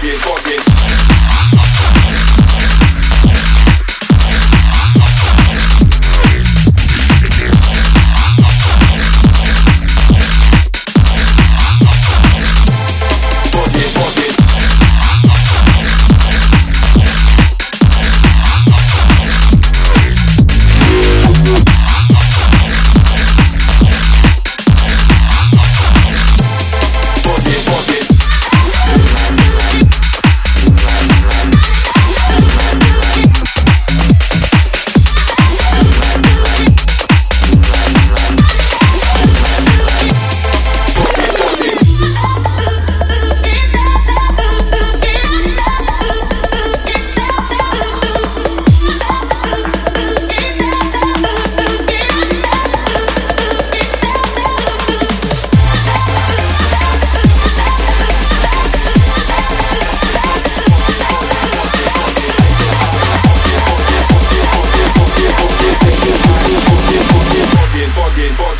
[0.00, 2.17] bugging, bugging.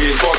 [0.00, 0.37] again.